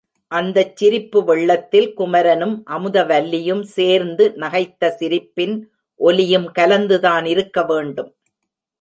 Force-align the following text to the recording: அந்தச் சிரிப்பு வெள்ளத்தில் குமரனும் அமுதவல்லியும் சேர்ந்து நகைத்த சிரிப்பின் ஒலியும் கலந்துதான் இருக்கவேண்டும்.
அந்தச் 0.31 0.75
சிரிப்பு 0.75 1.23
வெள்ளத்தில் 1.23 1.93
குமரனும் 1.93 2.63
அமுதவல்லியும் 2.69 3.61
சேர்ந்து 3.61 4.33
நகைத்த 4.35 4.89
சிரிப்பின் 4.89 5.55
ஒலியும் 5.99 6.51
கலந்துதான் 6.59 7.25
இருக்கவேண்டும். 7.25 8.11